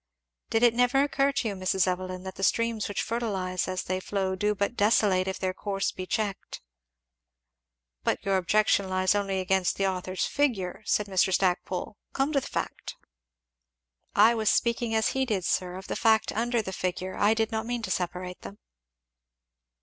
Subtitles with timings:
[0.49, 1.85] "Did it never occur to you, Mrs.
[1.85, 5.91] Evelyn, that the streams which fertilize as they flow do but desolate if their course
[5.91, 6.59] be checked?"
[8.03, 11.31] "But your objection lies only against the author's figure," said Mr.
[11.31, 12.95] Stackpole; "come to the fact."
[14.15, 17.51] "I was speaking as he did, sir, of the fact under the figure I did
[17.51, 18.57] not mean to separate them."